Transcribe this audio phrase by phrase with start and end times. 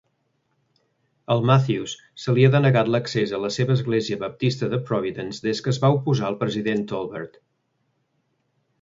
[1.35, 1.93] A Matthews
[2.23, 5.83] se li havia denegat l'accés a la seva l'Església Baptista de Providence des que es
[5.87, 7.43] va oposar a el president Tolbert.